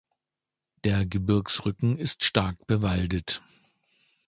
Der 0.83 1.05
Gebirgsrücken 1.05 1.95
ist 1.99 2.23
stark 2.23 2.65
bewaldet. 2.65 3.43